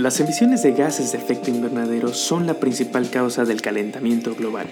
[0.00, 4.66] Las emisiones de gases de efecto invernadero son la principal causa del calentamiento global.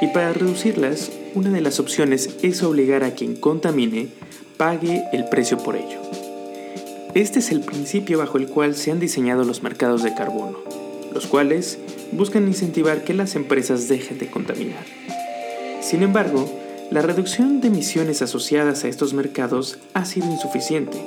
[0.00, 4.06] Y para reducirlas, una de las opciones es obligar a quien contamine
[4.56, 5.98] pague el precio por ello.
[7.14, 10.58] Este es el principio bajo el cual se han diseñado los mercados de carbono,
[11.12, 11.80] los cuales
[12.12, 14.84] buscan incentivar que las empresas dejen de contaminar.
[15.80, 16.48] Sin embargo,
[16.92, 21.04] la reducción de emisiones asociadas a estos mercados ha sido insuficiente.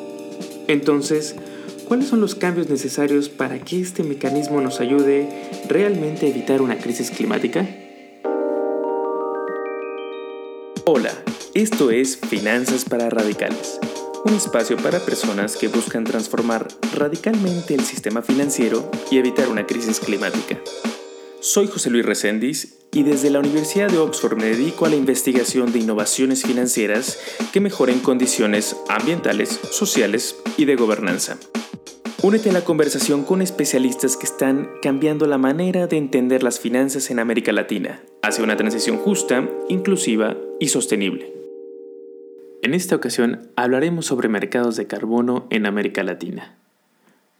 [0.68, 1.38] Entonces,
[1.90, 5.28] ¿cuáles son los cambios necesarios para que este mecanismo nos ayude
[5.68, 7.68] realmente a evitar una crisis climática?
[10.86, 11.12] Hola,
[11.56, 13.80] esto es Finanzas para Radicales,
[14.24, 20.00] un espacio para personas que buscan transformar radicalmente el sistema financiero y evitar una crisis
[20.00, 20.60] climática.
[21.42, 25.72] Soy José Luis Recendis y desde la Universidad de Oxford me dedico a la investigación
[25.72, 27.18] de innovaciones financieras
[27.52, 31.40] que mejoren condiciones ambientales, sociales y de gobernanza.
[32.22, 37.10] Únete a la conversación con especialistas que están cambiando la manera de entender las finanzas
[37.12, 41.34] en América Latina hacia una transición justa, inclusiva y sostenible.
[42.62, 46.58] En esta ocasión hablaremos sobre mercados de carbono en América Latina.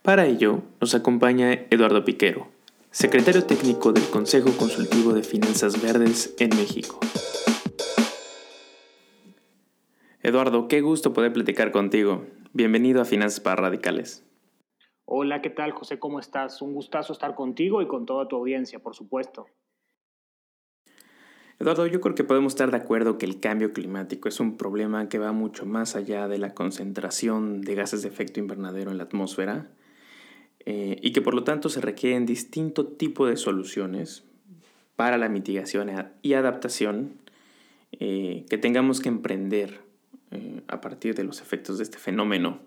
[0.02, 2.48] Para ello nos acompaña Eduardo Piquero,
[2.90, 7.02] secretario técnico del Consejo Consultivo de Finanzas Verdes en México.
[10.24, 12.24] Eduardo, qué gusto poder platicar contigo.
[12.54, 14.24] Bienvenido a Finanzas para Radicales.
[15.12, 15.98] Hola, ¿qué tal José?
[15.98, 16.62] ¿Cómo estás?
[16.62, 19.48] Un gustazo estar contigo y con toda tu audiencia, por supuesto.
[21.58, 25.10] Eduardo, yo creo que podemos estar de acuerdo que el cambio climático es un problema
[25.10, 29.06] que va mucho más allá de la concentración de gases de efecto invernadero en la
[29.06, 29.72] atmósfera
[30.60, 34.26] eh, y que por lo tanto se requieren distinto tipo de soluciones
[34.96, 35.90] para la mitigación
[36.22, 37.16] y adaptación
[37.94, 39.80] eh, que tengamos que emprender
[40.30, 42.60] eh, a partir de los efectos de este fenómeno.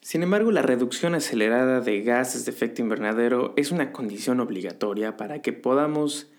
[0.00, 5.42] Sin embargo, la reducción acelerada de gases de efecto invernadero es una condición obligatoria para
[5.42, 6.30] que podamos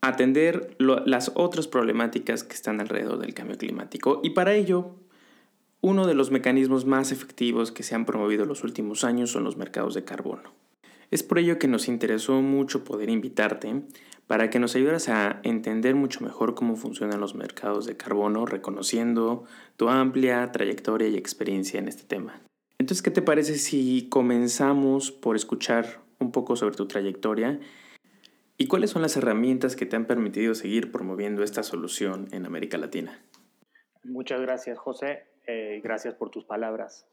[0.00, 4.94] atender las otras problemáticas que están alrededor del cambio climático y para ello
[5.80, 9.44] uno de los mecanismos más efectivos que se han promovido en los últimos años son
[9.44, 10.65] los mercados de carbono.
[11.10, 13.82] Es por ello que nos interesó mucho poder invitarte
[14.26, 19.44] para que nos ayudaras a entender mucho mejor cómo funcionan los mercados de carbono, reconociendo
[19.76, 22.42] tu amplia trayectoria y experiencia en este tema.
[22.78, 27.60] Entonces, ¿qué te parece si comenzamos por escuchar un poco sobre tu trayectoria
[28.58, 32.78] y cuáles son las herramientas que te han permitido seguir promoviendo esta solución en América
[32.78, 33.22] Latina?
[34.02, 35.24] Muchas gracias, José.
[35.46, 37.06] Eh, gracias por tus palabras.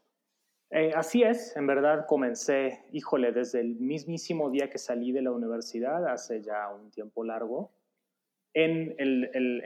[0.76, 5.32] Eh, así es, en verdad comencé, híjole, desde el mismísimo día que salí de la
[5.32, 7.72] universidad, hace ya un tiempo largo,
[8.56, 8.96] en,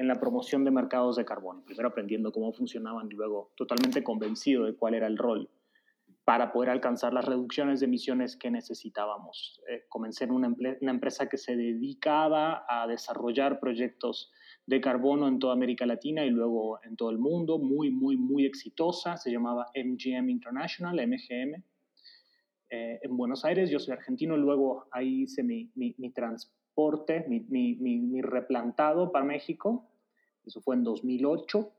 [0.05, 1.63] la promoción de mercados de carbón.
[1.63, 5.49] Primero aprendiendo cómo funcionaban y luego totalmente convencido de cuál era el rol
[6.25, 9.61] para poder alcanzar las reducciones de emisiones que necesitábamos.
[9.69, 14.33] Eh, comencé en una, empresa que se dedicaba a desarrollar proyectos
[14.67, 18.45] de carbono en toda América Latina y luego en todo el mundo, muy, muy, muy
[18.45, 21.63] exitosa, se llamaba MGM International, MGM,
[22.69, 28.21] eh, en Buenos Aires, yo soy argentino, luego ahí hice mi, mi, transporte, mi, mi,
[28.21, 29.89] replantado para México,
[30.45, 31.71] eso fue en 2008,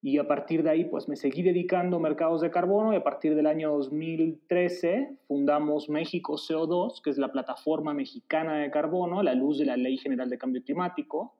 [0.00, 3.02] y a partir de ahí pues me seguí dedicando a mercados de carbono y a
[3.02, 9.24] partir del año 2013 fundamos México CO2, que es la plataforma mexicana de carbono, a
[9.24, 11.34] la luz de la Ley General de Cambio Climático,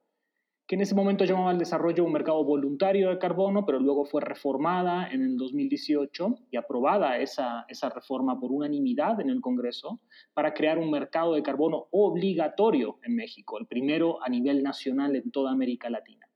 [0.68, 4.20] que en ese momento llamaba al desarrollo un mercado voluntario de carbono, pero luego fue
[4.20, 9.98] reformada en el 2018 y aprobada esa, esa reforma por unanimidad en el Congreso
[10.34, 15.30] para crear un mercado de carbono obligatorio en México, el primero a nivel nacional en
[15.30, 16.28] toda América Latina.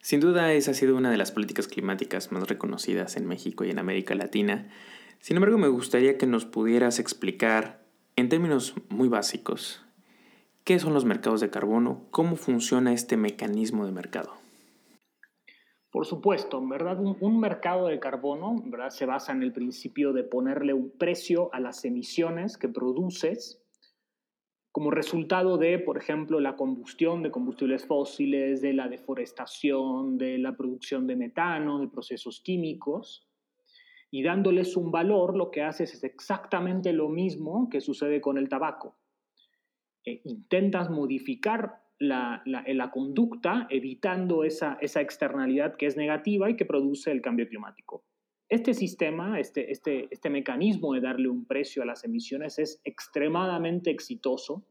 [0.00, 3.70] Sin duda, esa ha sido una de las políticas climáticas más reconocidas en México y
[3.70, 4.70] en América Latina.
[5.20, 9.85] Sin embargo, me gustaría que nos pudieras explicar, en términos muy básicos,
[10.66, 12.08] ¿Qué son los mercados de carbono?
[12.10, 14.32] ¿Cómo funciona este mecanismo de mercado?
[15.92, 16.98] Por supuesto, ¿verdad?
[17.00, 18.90] Un, mercado de carbono ¿verdad?
[18.90, 23.62] se basa en el principio de ponerle un precio a las emisiones que produces
[24.72, 30.56] como resultado de, por ejemplo, la combustión de combustibles fósiles, de la deforestación, de la
[30.56, 33.24] producción de metano, de procesos químicos,
[34.10, 38.48] y dándoles un valor, lo que haces es exactamente lo mismo que sucede con el
[38.48, 38.96] tabaco.
[40.06, 42.42] Eh, intentas modificar la,
[42.92, 48.04] conducta evitando esa, externalidad que es negativa y que produce el cambio climático.
[48.48, 53.90] Este sistema, este, este, este mecanismo de darle un precio a las emisiones es extremadamente
[53.90, 54.64] exitoso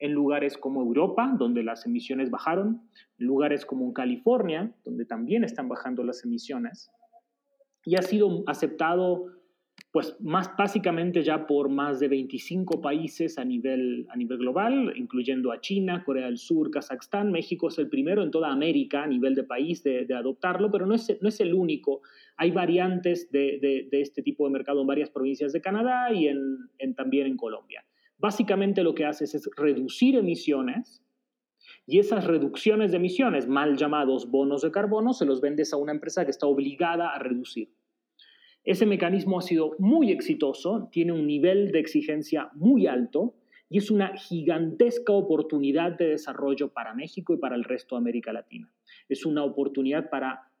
[0.00, 2.82] en lugares como Europa, donde las emisiones bajaron,
[3.18, 6.90] en lugares como California, donde también están bajando las emisiones,
[7.84, 9.26] y ha sido aceptado
[9.92, 15.52] pues más básicamente ya por más de 25 países a nivel, a nivel global, incluyendo
[15.52, 17.30] a China, Corea del Sur, Kazajstán.
[17.30, 20.94] México es el primero en toda América a nivel de país de, adoptarlo, pero no
[20.94, 22.00] es, no es el único.
[22.38, 23.58] Hay variantes de,
[23.90, 27.84] de, este tipo de mercado en varias provincias de Canadá y en, también en Colombia.
[28.16, 31.04] Básicamente lo que haces es reducir emisiones
[31.86, 35.92] y esas reducciones de emisiones, mal llamados bonos de carbono, se los vendes a una
[35.92, 37.68] empresa que está obligada a reducir.
[38.64, 43.34] Ese mecanismo ha sido muy exitoso, tiene un nivel de exigencia muy alto
[43.68, 48.32] y es una gigantesca oportunidad de desarrollo para México y para el resto de América
[48.32, 48.72] Latina.
[49.08, 50.52] Es una oportunidad para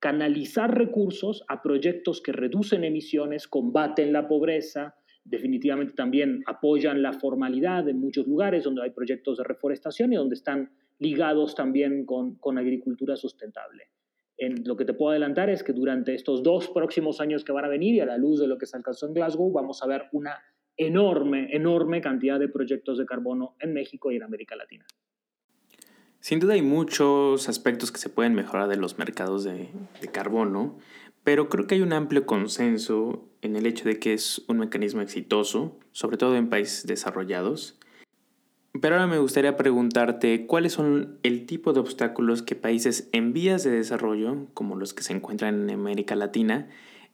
[0.00, 7.88] canalizar recursos a proyectos que reducen emisiones, combaten la pobreza, definitivamente también apoyan la formalidad
[7.88, 13.16] en muchos lugares donde hay proyectos de reforestación y donde están ligados también con, agricultura
[13.16, 13.88] sustentable
[14.38, 17.68] lo que te puedo adelantar es que durante estos dos próximos años que van a
[17.68, 20.04] venir y a la luz de lo que se alcanzó en Glasgow, vamos a ver
[20.12, 20.38] una
[20.76, 24.84] enorme, enorme cantidad de proyectos de carbono en México y en América Latina.
[26.20, 29.68] Sin duda hay muchos aspectos que se pueden mejorar de los mercados de,
[30.00, 30.78] de carbono,
[31.24, 35.00] pero creo que hay un amplio consenso en el hecho de que es un mecanismo
[35.00, 37.78] exitoso, sobre todo en países desarrollados,
[38.80, 43.64] pero ahora me gustaría preguntarte cuáles son el tipo de obstáculos que países en vías
[43.64, 46.68] de desarrollo, como los que se encuentran en América Latina,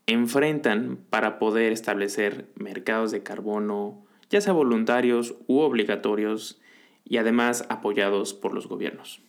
[0.06, 6.60] enfrentan para poder establecer mercados de carbono, ya sea voluntarios u obligatorios,
[7.04, 9.20] y además apoyados por los gobiernos.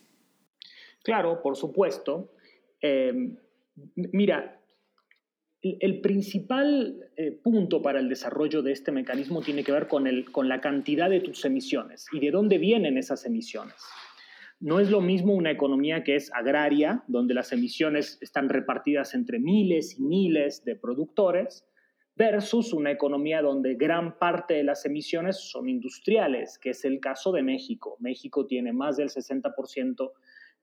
[1.02, 2.30] Claro, por supuesto.
[2.80, 3.34] Eh,
[3.94, 4.60] mira,
[5.80, 10.30] el principal eh, punto para el desarrollo de este mecanismo tiene que ver con, el,
[10.30, 13.74] con la cantidad de tus emisiones y de dónde vienen esas emisiones.
[14.60, 19.38] No es lo mismo una economía que es agraria, donde las emisiones están repartidas entre
[19.38, 21.66] miles y miles de productores,
[22.16, 27.32] versus una economía donde gran parte de las emisiones son industriales, que es el caso
[27.32, 27.96] de México.
[28.00, 30.12] México tiene más del 60%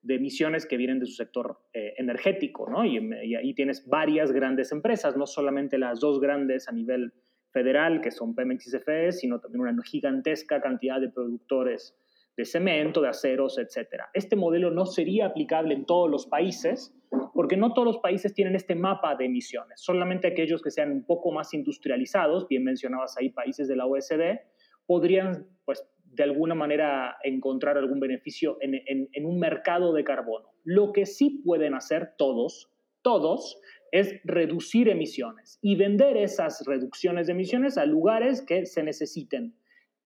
[0.01, 2.83] de emisiones que vienen de su sector eh, energético, ¿no?
[2.85, 2.97] Y,
[3.35, 7.13] ahí tienes varias grandes empresas, no solamente las dos grandes a nivel
[7.51, 11.95] federal, que son Pemex y CFE, sino también una gigantesca cantidad de productores
[12.37, 14.03] de cemento, de aceros, etc.
[14.13, 16.95] Este modelo no sería aplicable en todos los países,
[17.33, 21.05] porque no todos los países tienen este mapa de emisiones, solamente aquellos que sean un
[21.05, 24.39] poco más industrializados, bien mencionabas ahí países de la OSD,
[24.85, 30.49] podrían pues, de alguna manera encontrar algún beneficio en, un mercado de carbono.
[30.63, 32.69] Lo que sí pueden hacer todos,
[33.01, 33.59] todos,
[33.91, 39.55] es reducir emisiones y vender esas reducciones de emisiones a lugares que se necesiten.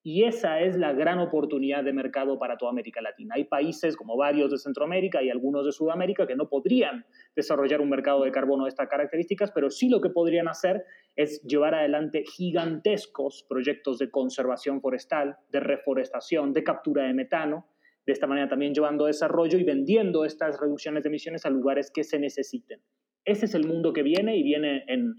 [0.08, 3.34] Y esa es la gran oportunidad de mercado para toda América Latina.
[3.34, 7.04] Hay países como varios de Centroamérica y algunos de Sudamérica que no podrían
[7.34, 10.84] desarrollar un mercado de carbono de estas características, pero sí lo que podrían hacer
[11.16, 17.66] es llevar adelante gigantescos proyectos de conservación forestal, de reforestación, de captura de metano,
[18.06, 22.04] de esta manera también llevando desarrollo y vendiendo estas reducciones de emisiones a lugares que
[22.04, 22.80] se necesiten.
[23.24, 25.14] Ese es el mundo que viene y viene en,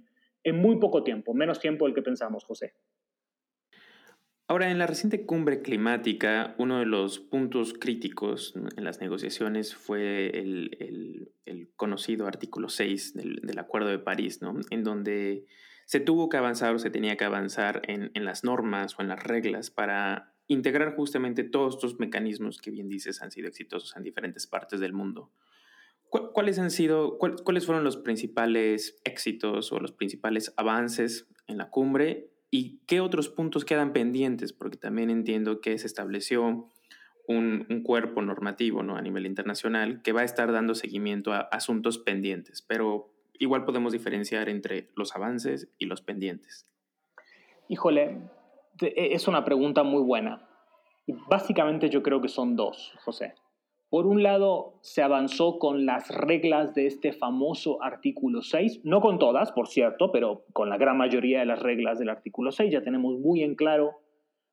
[0.45, 2.71] en muy poco tiempo, menos tiempo del que pensamos, José.
[4.49, 10.29] Ahora, en la reciente cumbre climática, uno de los puntos críticos en las negociaciones fue
[10.39, 11.31] el,
[11.75, 14.55] conocido artículo 6 del, Acuerdo de París, ¿no?
[14.69, 15.45] en donde
[15.85, 19.21] se tuvo que avanzar o se tenía que avanzar en, las normas o en las
[19.21, 24.47] reglas para integrar justamente todos estos mecanismos que bien dices han sido exitosos en diferentes
[24.47, 25.29] partes del mundo.
[26.09, 32.31] ¿Cuáles han sido, cuáles fueron los principales éxitos o los principales avances en la cumbre
[32.49, 34.53] ¿Y qué otros puntos quedan pendientes?
[34.53, 36.69] Porque también entiendo que se estableció
[37.27, 38.95] un, cuerpo normativo ¿no?
[38.95, 43.91] a nivel internacional que va a estar dando seguimiento a asuntos pendientes, pero igual podemos
[43.91, 46.65] diferenciar entre los avances y los pendientes.
[47.67, 48.21] Híjole,
[48.81, 50.47] e, es una pregunta muy buena.
[51.29, 53.35] Básicamente yo creo que son dos, José.
[53.89, 59.17] Por un lado, se avanzó con las reglas de este famoso artículo 6, no con
[59.17, 62.81] todas, por cierto, pero con la gran mayoría de las reglas del artículo 6 ya
[62.81, 63.91] tenemos muy en claro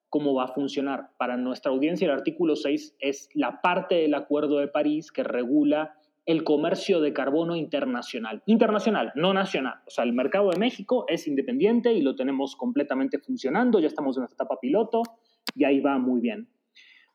[0.08, 1.08] cómo va a funcionar.
[1.18, 5.96] Para nuestra audiencia, el artículo 6 es la parte del Acuerdo de París que regula
[6.26, 8.40] el comercio de carbono internacional.
[8.46, 9.80] Internacional, no nacional.
[9.88, 14.16] O sea, el mercado de México es independiente y lo tenemos completamente funcionando, ya estamos
[14.16, 15.02] en esta etapa piloto
[15.56, 16.48] y ahí va muy bien.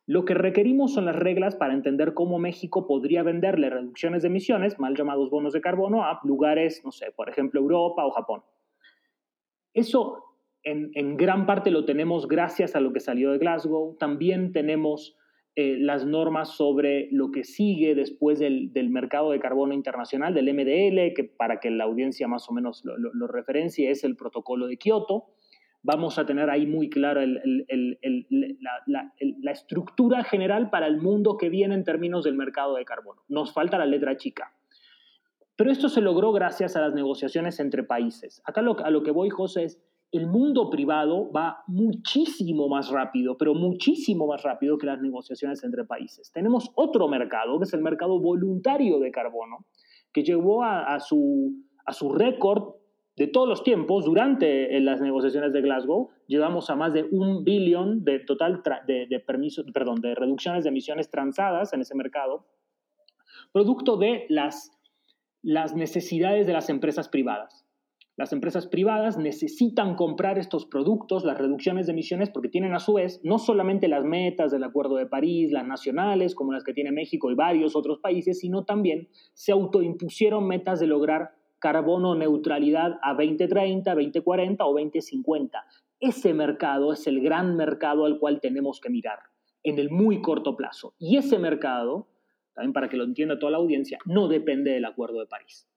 [0.09, 4.79] Lo que requerimos son las reglas para entender cómo México podría venderle reducciones de emisiones,
[4.79, 8.41] mal llamados bonos de carbono, a lugares, no sé, por ejemplo, Europa o Japón.
[9.71, 10.23] Eso
[10.63, 13.97] en, gran parte lo tenemos gracias a lo que salió de Glasgow.
[13.99, 15.15] También tenemos
[15.55, 21.13] eh, las normas sobre lo que sigue después del, mercado de carbono internacional, del MDL,
[21.13, 24.77] que para que la audiencia más o menos lo, lo, referencie es el protocolo de
[24.77, 25.25] Kioto.
[25.81, 31.83] Vamos a tener ahí muy clara la, estructura general para el mundo que viene en
[31.83, 33.23] términos del mercado de carbono.
[33.27, 34.53] Nos falta la letra chica.
[35.55, 38.41] Pero esto se logró gracias a las negociaciones entre países.
[38.45, 39.81] Acá a lo que voy, José, es
[40.11, 45.85] el mundo privado va muchísimo más rápido, pero muchísimo más rápido que las negociaciones entre
[45.85, 46.31] países.
[46.31, 49.65] Tenemos otro mercado, que es el mercado voluntario de carbono,
[50.11, 51.63] que llegó a su
[52.15, 52.78] récord
[53.15, 56.09] de todos los tiempos durante las negociaciones de Glasgow.
[56.27, 59.19] Llevamos a más de un billón de total de, de
[59.73, 62.45] perdón, de reducciones de emisiones transadas en ese mercado,
[63.51, 64.71] producto de las,
[65.41, 67.65] las necesidades de las empresas privadas.
[68.19, 72.95] Las empresas privadas necesitan comprar estos productos, las reducciones de emisiones, porque tienen a su
[72.95, 76.91] vez no solamente las metas del Acuerdo de París, las nacionales, como las que tiene
[76.91, 83.13] México y varios otros países, sino también se autoimpusieron metas de lograr carbono neutralidad a
[83.13, 85.65] 2030, 2040 o 2050.
[85.99, 89.19] Ese mercado es el gran mercado al cual tenemos que mirar
[89.63, 90.95] en el muy corto plazo.
[90.97, 92.07] Y ese mercado,
[92.53, 95.67] también para que lo entienda toda la audiencia, no depende del Acuerdo de París.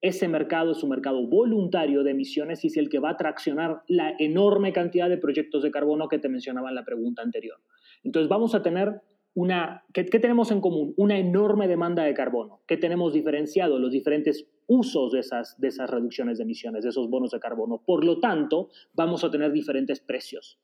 [0.00, 3.82] Ese mercado es un mercado voluntario de emisiones y es el que va a traccionar
[3.88, 7.58] la enorme cantidad de proyectos de carbono que te mencionaba en la pregunta anterior.
[8.02, 9.00] Entonces vamos a tener
[9.34, 10.94] una, ¿qué, tenemos en común?
[10.96, 12.60] Una enorme demanda de carbono.
[12.66, 13.78] ¿Qué tenemos diferenciado?
[13.78, 17.82] Los diferentes usos de esas, de esas reducciones de emisiones, de esos bonos de carbono.
[17.84, 20.58] Por lo tanto, vamos a tener diferentes precios.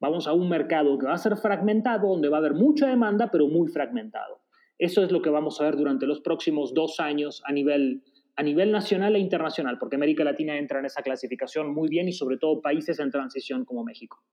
[0.00, 3.30] Vamos a un mercado que va a ser fragmentado, donde va a haber mucha demanda,
[3.30, 4.40] pero muy fragmentado.
[4.78, 8.02] Eso es lo que vamos a ver durante los próximos dos años a nivel
[8.34, 12.12] a nivel nacional e internacional, porque América Latina entra en esa clasificación muy bien y
[12.12, 14.24] sobre todo países en transición como México.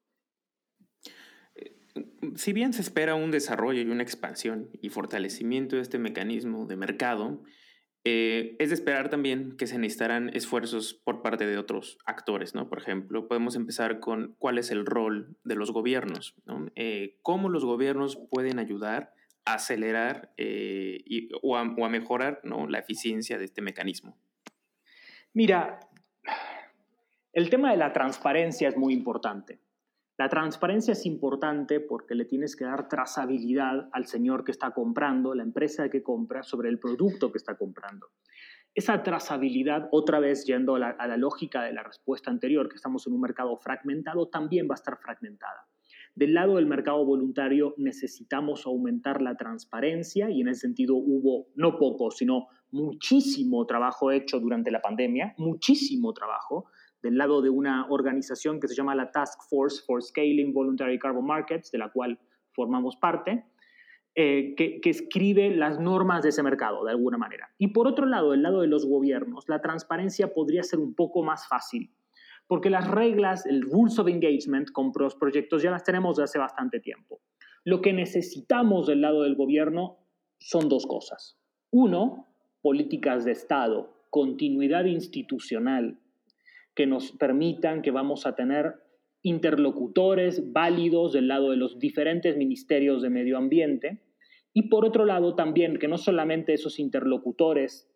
[2.36, 6.78] Si bien se espera un desarrollo y una expansión y fortalecimiento de este mecanismo de
[6.78, 7.44] mercado,
[8.06, 12.70] eh, es de esperar también que se necesitarán esfuerzos por parte de otros actores, ¿no?
[12.70, 16.68] Por ejemplo, podemos empezar con cuál es el rol de los gobiernos, ¿no?
[16.76, 19.14] Eh, cómo los gobiernos pueden ayudar
[19.54, 22.68] acelerar eh, o, a, mejorar ¿no?
[22.68, 24.18] la eficiencia de este mecanismo?
[25.34, 25.80] Mira,
[27.34, 29.60] el tema de la transparencia es muy importante.
[30.20, 35.34] La transparencia es importante porque le tienes que dar trazabilidad al señor que está comprando,
[35.34, 38.08] la empresa que compra, sobre el producto que está comprando.
[38.76, 43.14] Esa trazabilidad, otra vez yendo a la lógica de la respuesta anterior, que estamos en
[43.14, 45.70] un mercado fragmentado, también va a estar fragmentada.
[46.16, 51.78] Del lado del mercado voluntario necesitamos aumentar la transparencia y en ese sentido hubo no
[51.78, 56.66] poco, sino muchísimo trabajo hecho durante la pandemia, muchísimo trabajo
[57.02, 61.26] del lado de una organización que se llama la Task Force for Scaling Voluntary Carbon
[61.26, 62.20] Markets, de la cual
[62.52, 63.46] formamos parte,
[64.16, 67.50] eh, que, escribe las normas de ese mercado, de alguna manera.
[67.58, 71.24] Y por otro lado, del lado de los gobiernos, la transparencia podría ser un poco
[71.24, 71.94] más fácil
[72.50, 76.40] porque las reglas, el rules of engagement con los proyectos ya las tenemos de hace
[76.40, 77.22] bastante tiempo.
[77.64, 80.00] Lo que necesitamos del lado del gobierno
[80.40, 81.38] son dos cosas.
[81.70, 82.28] Uno,
[82.64, 86.00] políticas de Estado, continuidad institucional,
[86.80, 88.76] que nos permitan que vamos a tener
[89.22, 94.02] interlocutores válidos del lado de los diferentes ministerios de medio ambiente.
[94.54, 97.92] Y por otro lado, también que no solamente esos interlocutores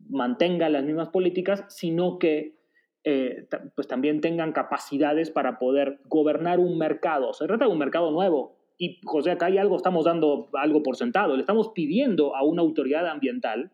[0.00, 2.58] mantengan las mismas políticas, sino que
[3.04, 7.34] eh, pues también tengan capacidades para poder gobernar un mercado.
[7.34, 8.56] Se trata de un mercado nuevo.
[8.78, 11.36] Y José, acá hay algo, estamos dando algo por sentado.
[11.36, 13.70] Le estamos pidiendo a una autoridad ambiental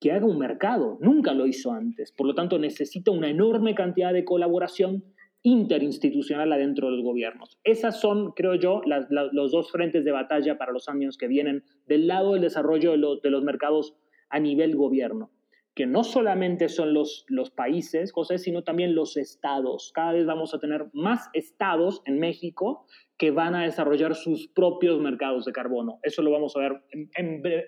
[0.00, 0.98] que haga un mercado.
[1.00, 2.12] Nunca lo hizo antes.
[2.12, 5.04] Por lo tanto, necesita una enorme cantidad de colaboración
[5.42, 7.58] interinstitucional adentro de los gobiernos.
[7.62, 12.08] Esas son, creo yo, los dos frentes de batalla para los años que vienen del
[12.08, 13.94] lado del desarrollo de los mercados
[14.28, 15.30] a nivel gobierno
[15.76, 19.92] que no solamente son los, los países, José, sino también los estados.
[19.94, 22.86] Cada vez vamos a tener más estados en México
[23.18, 25.98] que van a desarrollar sus propios mercados de carbono.
[26.02, 27.10] Eso lo vamos a ver en,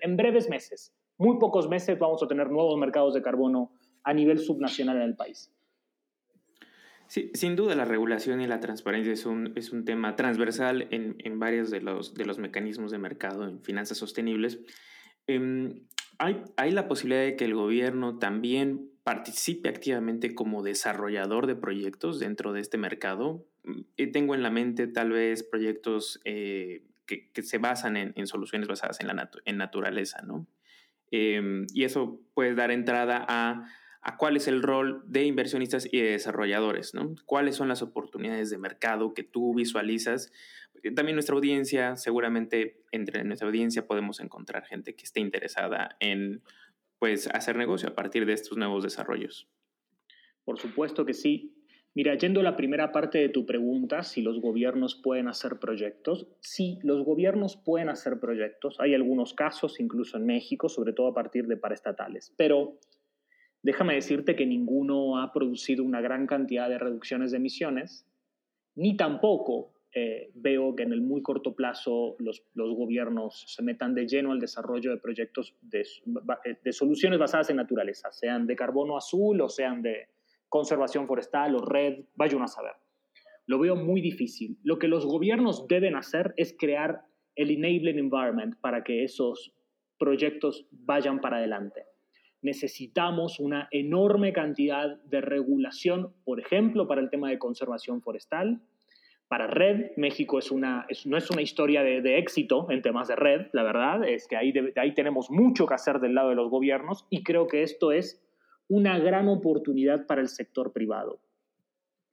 [0.01, 0.91] en, breves meses.
[1.19, 3.73] Muy pocos meses vamos a tener nuevos mercados de carbono
[4.03, 5.53] a nivel subnacional en el país.
[7.05, 11.15] Sí, sin duda la regulación y la transparencia es un, es un tema transversal en,
[11.19, 14.59] en varios de los, de los mecanismos de mercado en finanzas sostenibles.
[15.27, 15.85] Em,
[16.19, 22.51] hay, la posibilidad de que el gobierno también participe activamente como desarrollador de proyectos dentro
[22.51, 23.45] de este mercado.
[23.63, 28.99] Mm, tengo en la mente tal vez proyectos eh, que, se basan en, soluciones basadas
[28.99, 30.45] en la naturaleza, ¿no?
[31.11, 33.65] Em, y eso puede dar entrada a,
[34.01, 37.15] a cuál es el rol de inversionistas y de desarrolladores, ¿no?
[37.25, 40.31] ¿Cuáles son las oportunidades de mercado que tú visualizas?
[40.95, 46.41] También nuestra audiencia, seguramente entre nuestra audiencia podemos encontrar gente que esté interesada en
[46.99, 49.47] pues hacer negocio a partir de estos nuevos desarrollos.
[50.43, 51.55] Por supuesto que sí.
[51.95, 56.27] Mira, yendo a la primera parte de tu pregunta, si los gobiernos pueden hacer proyectos,
[56.39, 58.79] sí, los gobiernos pueden hacer proyectos.
[58.79, 62.33] Hay algunos casos, incluso en México, sobre todo a partir de paraestatales.
[62.37, 62.79] Pero
[63.61, 68.05] déjame decirte que ninguno ha producido una gran cantidad de reducciones de emisiones,
[68.75, 74.07] ni tampoco eh, veo que en el muy corto plazo los, gobiernos se metan de
[74.07, 75.83] lleno al desarrollo de proyectos de,
[76.63, 80.07] de, soluciones basadas en naturaleza, sean de carbono azul o sean de
[80.47, 82.73] conservación forestal o red, vayan a saber.
[83.47, 84.59] Lo veo muy difícil.
[84.63, 87.01] Lo que los gobiernos deben hacer es crear
[87.35, 89.55] el enabling environment para que esos
[89.97, 91.88] proyectos vayan para adelante.
[92.41, 98.61] Necesitamos una enorme cantidad de regulación, por ejemplo, para el tema de conservación forestal,
[99.29, 103.45] para red, México es una, no es una historia de, éxito en temas de red,
[103.53, 104.51] la verdad, es que ahí,
[104.95, 108.19] tenemos mucho que hacer del lado de los gobiernos y creo que esto es
[108.67, 111.19] una gran oportunidad para el sector privado.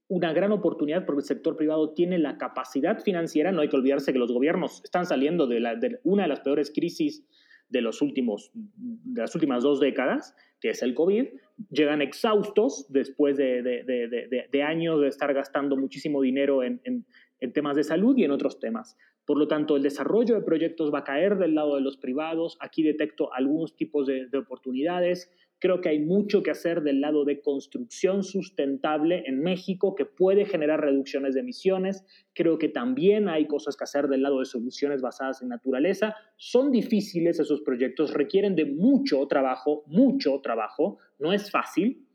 [0.08, 4.12] Una gran oportunidad porque el sector privado tiene la capacidad financiera, no hay que olvidarse
[4.12, 7.24] que los gobiernos están saliendo de una de las peores crisis
[7.68, 11.26] de, los últimos, de las últimas dos décadas, que es el COVID,
[11.70, 18.16] llegan exhaustos después de, años de estar gastando muchísimo dinero en, en, temas de salud
[18.16, 18.96] y en otros temas.
[19.24, 22.56] Por lo tanto, el desarrollo de proyectos va a caer del lado de los privados.
[22.60, 25.30] Aquí detecto algunos tipos de, oportunidades.
[25.58, 30.44] Creo que hay mucho que hacer del lado de construcción sustentable en México que puede
[30.44, 32.04] generar reducciones de emisiones.
[32.34, 36.14] Creo que también hay cosas que hacer del lado de soluciones basadas en naturaleza.
[36.36, 40.98] Son difíciles esos proyectos, requieren de mucho trabajo, mucho trabajo.
[41.18, 42.06] No es fácil.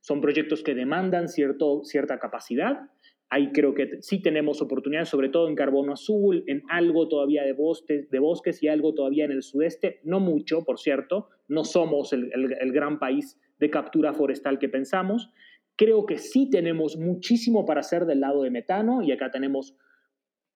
[0.00, 2.90] Son proyectos que demandan cierto, cierta capacidad.
[3.30, 7.52] Ahí creo que sí tenemos oportunidades, sobre todo en carbono azul, en algo todavía de
[7.52, 10.00] bosques, de bosques y algo todavía en el sudeste.
[10.02, 11.28] No mucho, por cierto.
[11.46, 15.30] No somos el, el gran país de captura forestal que pensamos.
[15.76, 19.76] Creo que sí tenemos muchísimo para hacer del lado de metano y acá tenemos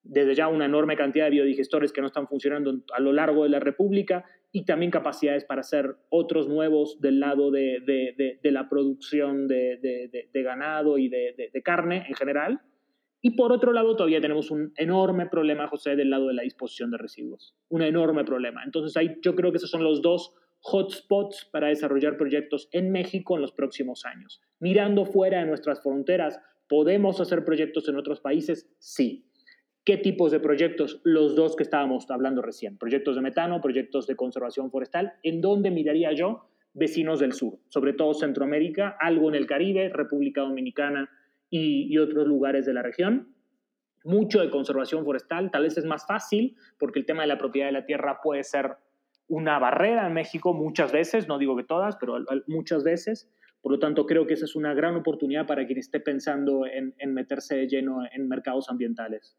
[0.02, 3.50] desde ya una enorme cantidad de biodigestores que no están funcionando a lo largo de
[3.50, 10.28] la República y también capacidades para hacer otros nuevos del lado de, la producción de,
[10.34, 12.60] ganado y de, carne en general.
[13.22, 16.90] Y por otro lado, todavía tenemos un enorme problema, José, del lado de la disposición
[16.90, 17.56] de residuos.
[17.68, 18.62] Un enorme problema.
[18.64, 23.36] Entonces, ahí yo creo que esos son los dos hotspots para desarrollar proyectos en México
[23.36, 24.42] en los próximos años.
[24.58, 26.38] Mirando fuera de nuestras fronteras,
[26.68, 28.68] ¿podemos hacer proyectos en otros países?
[28.78, 29.24] Sí.
[29.84, 31.00] ¿Qué tipos de proyectos?
[31.02, 35.14] Los dos que estábamos hablando recién, proyectos de metano, proyectos de conservación forestal.
[35.24, 36.46] ¿En dónde miraría yo?
[36.72, 41.10] Vecinos del sur, sobre todo Centroamérica, algo en el Caribe, República Dominicana
[41.50, 43.34] y, otros lugares de la región.
[44.04, 47.66] Mucho de conservación forestal, tal vez es más fácil porque el tema de la propiedad
[47.66, 48.76] de la tierra puede ser
[49.26, 53.28] una barrera en México muchas veces, no digo que todas, pero muchas veces.
[53.60, 56.94] Por lo tanto, creo que esa es una gran oportunidad para quien esté pensando en,
[56.98, 59.36] en meterse de lleno en mercados ambientales.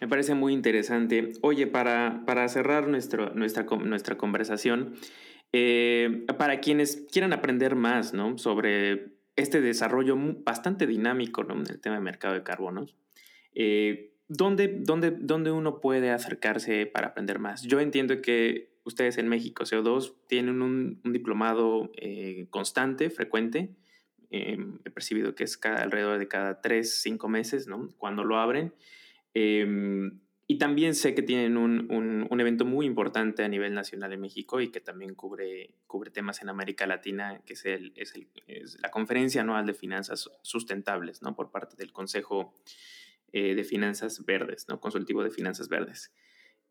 [0.00, 1.34] Me parece muy interesante.
[1.42, 4.94] Oye, para, para cerrar nuestro, nuestra, nuestra conversación,
[5.52, 8.38] eh, para quienes quieran aprender más ¿no?
[8.38, 11.54] sobre este desarrollo bastante dinámico ¿no?
[11.54, 12.96] en el tema de mercado de carbonos,
[13.54, 17.62] eh, ¿dónde, dónde, dónde, uno puede acercarse para aprender más?
[17.62, 23.76] Yo entiendo que ustedes en México, CO2, tienen un, diplomado eh, constante, frecuente.
[24.30, 24.56] he
[24.94, 27.88] percibido que es alrededor de cada tres, cinco meses, ¿no?
[27.98, 28.72] Cuando lo abren.
[29.34, 31.86] Em, y también sé que tienen un,
[32.28, 36.42] un, evento muy importante a nivel nacional en México y que también cubre, cubre temas
[36.42, 41.22] en América Latina, que es, el, es, el, es la Conferencia Anual de Finanzas Sustentables,
[41.22, 41.36] ¿no?
[41.36, 42.52] Por parte del Consejo
[43.32, 44.80] eh, de Finanzas Verdes, ¿no?
[44.80, 46.12] Consultivo de Finanzas Verdes.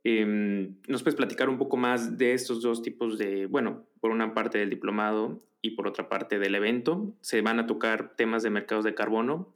[0.04, 4.34] Em, ¿Nos puedes platicar un poco más de estos dos tipos de, bueno, por una
[4.34, 7.16] parte del diplomado y por otra parte del evento?
[7.22, 9.56] Se van a tocar temas de mercados de carbono,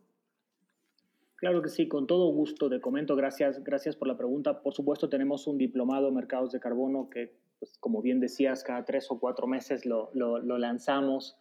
[1.43, 4.61] Claro que sí, con todo gusto te comento, gracias, gracias por la pregunta.
[4.61, 9.11] Por supuesto, tenemos un diplomado mercados de carbono que, pues, como bien decías, cada tres
[9.11, 11.35] o cuatro meses lo, lanzamos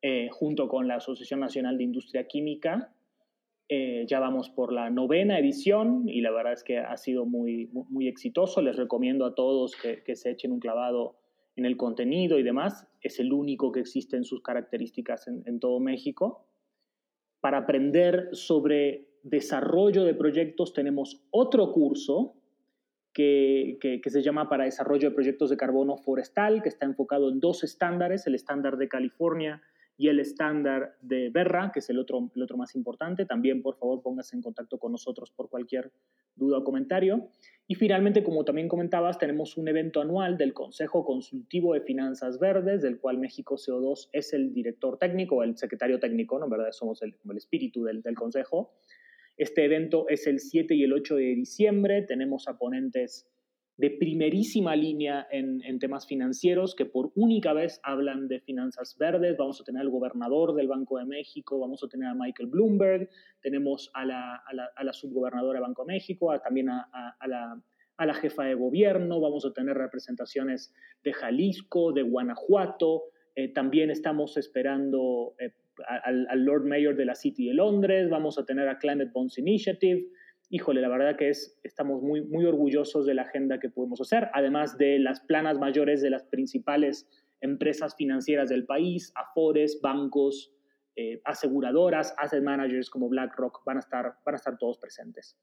[0.00, 2.90] eh, junto con la Asociación Nacional de Industria Química.
[3.68, 7.68] Eh, ya vamos por la novena edición y la verdad es que ha sido muy,
[7.70, 8.62] muy, exitoso.
[8.62, 11.18] Les recomiendo a todos que, se echen un clavado
[11.54, 12.88] en el contenido y demás.
[13.02, 16.46] Es el único que existe en sus características en todo México.
[17.42, 22.34] Para aprender sobre desarrollo de proyectos tenemos otro curso
[23.12, 27.40] que, que, se llama para desarrollo de proyectos de carbono forestal, que está enfocado en
[27.40, 29.62] dos estándares, el estándar de California
[29.96, 33.24] y el estándar de Berra, que es el otro, el otro más importante.
[33.24, 35.92] También, por favor, póngase en contacto con nosotros por cualquier
[36.34, 37.28] duda o comentario.
[37.68, 42.82] Y finalmente, como también comentabas, tenemos un evento anual del Consejo Consultivo de Finanzas Verdes,
[42.82, 46.48] del cual México CO2 es el director técnico, el secretario técnico, ¿no?
[46.48, 48.72] verdad somos el, el espíritu del, del Consejo.
[49.36, 52.02] Este evento es el 7 y el 8 de diciembre.
[52.02, 53.28] Tenemos a ponentes
[53.76, 59.36] de primerísima línea en, temas financieros que por única vez hablan de finanzas verdes.
[59.36, 63.08] Vamos a tener al gobernador del Banco de México, vamos a tener a Michael Bloomberg,
[63.42, 64.36] tenemos a la,
[64.76, 66.88] a la, subgobernadora del Banco de México, también a,
[67.26, 67.60] la,
[67.96, 73.02] a, la, jefa de gobierno, vamos a tener representaciones de Jalisco, de Guanajuato.
[73.34, 75.50] Eh, también estamos esperando eh,
[75.88, 80.06] al, Lord Mayor de la City de Londres, vamos a tener a Climate Bonds Initiative.
[80.50, 84.28] Híjole, la verdad que es, estamos muy, muy orgullosos de la agenda que podemos hacer,
[84.34, 87.08] además de las planas mayores de las principales
[87.40, 90.52] empresas financieras del país, Afores, bancos,
[90.96, 95.36] eh, aseguradoras, asset managers como BlackRock, van a estar, van a estar todos presentes.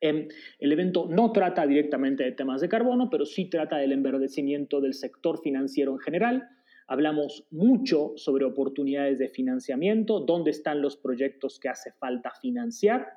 [0.00, 0.28] Em,
[0.58, 4.94] el evento no trata directamente de temas de carbono, pero sí trata del enverdecimiento del
[4.94, 6.48] sector financiero en general,
[6.88, 13.08] Hablamos mucho sobre oportunidades de financiamiento, dónde están los proyectos que hace falta financiar.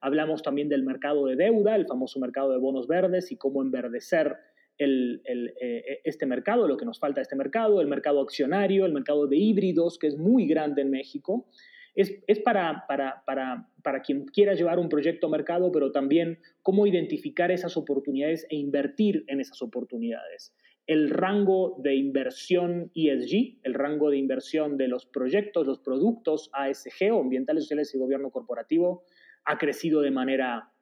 [0.00, 4.34] Hablamos también del mercado de deuda, el famoso mercado de bonos verdes y cómo enverdecer
[4.78, 9.36] eh, este mercado, lo que nos falta este mercado, el mercado accionario, el mercado de
[9.36, 11.46] híbridos, que es muy grande en México.
[11.94, 12.14] Es,
[12.44, 17.50] para, para, para, para, quien quiera llevar un proyecto a mercado, pero también cómo identificar
[17.50, 20.54] esas oportunidades e invertir en esas oportunidades
[20.88, 27.12] el rango de inversión ESG, el rango de inversión de los proyectos, los productos ASG
[27.12, 29.04] o ambientales, sociales y gobierno corporativo,
[29.44, 30.72] ha crecido de manera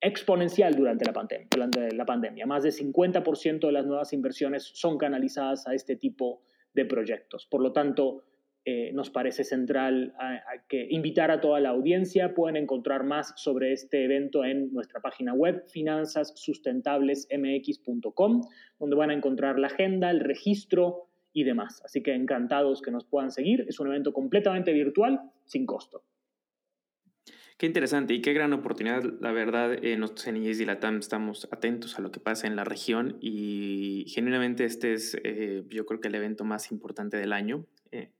[0.00, 2.44] exponencial durante la, pandemia, durante la pandemia.
[2.44, 6.42] Más de 50% de las nuevas inversiones son canalizadas a este tipo
[6.74, 7.46] de proyectos.
[7.46, 8.24] Por lo tanto,
[8.64, 10.14] eh, nos parece central
[10.68, 12.34] que invitar a toda la audiencia.
[12.34, 18.40] Pueden encontrar más sobre este evento en nuestra página web finanzassustentablesmx.com,
[18.78, 21.82] donde van a encontrar la agenda, el registro y demás.
[21.84, 23.66] Así que encantados que nos puedan seguir.
[23.68, 26.02] Es un evento completamente virtual, sin costo.
[27.58, 29.04] Qué interesante y qué gran oportunidad.
[29.20, 32.56] La verdad, eh, nosotros en IES y Latam estamos atentos a lo que pasa en
[32.56, 37.32] la región y genuinamente este es, eh, yo creo que el evento más importante del
[37.32, 37.66] año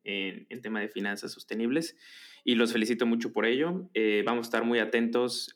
[0.04, 1.96] en, en, tema de finanzas sostenibles
[2.44, 3.90] y los felicito mucho por ello.
[4.24, 5.54] vamos a estar muy atentos,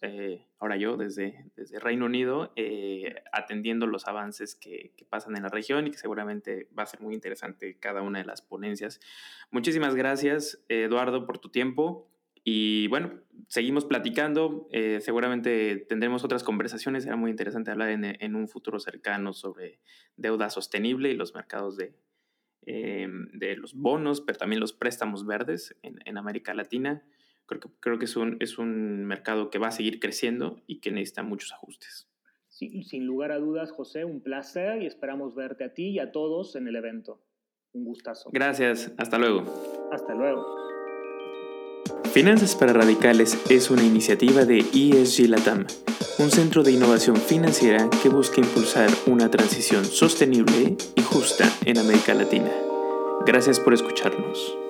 [0.59, 2.55] ahora yo desde, desde Reino Unido,
[3.33, 7.01] atendiendo los avances que, que pasan en la región y que seguramente va a ser
[7.01, 9.01] muy interesante cada una de las ponencias.
[9.51, 12.09] Muchísimas gracias, Eduardo, por tu tiempo.
[12.51, 14.69] Y bueno, seguimos platicando.
[14.73, 17.05] Eh, seguramente tendremos otras conversaciones.
[17.05, 19.81] Será muy interesante hablar en, un futuro cercano sobre
[20.17, 21.93] deuda sostenible y los mercados de,
[22.67, 27.03] em, de los bonos, pero también los préstamos verdes en, América Latina.
[27.47, 30.81] Creo que, creo que es, un, es un mercado que va a seguir creciendo y
[30.81, 32.09] que necesita muchos ajustes.
[32.49, 36.11] Sí, sin lugar a dudas, José, un placer y esperamos verte a ti y a
[36.11, 37.23] todos en el evento.
[37.73, 38.31] Un gustazo.
[38.33, 38.93] Gracias.
[38.99, 39.45] Hasta luego.
[39.93, 40.45] Hasta luego.
[42.19, 45.67] Finanzas para Radicales es una iniciativa de ESG Latam,
[46.19, 52.15] un centro de innovación financiera que busca impulsar una transición sostenible y justa en América
[52.15, 52.51] Latina.
[53.25, 54.68] Gracias por escucharnos.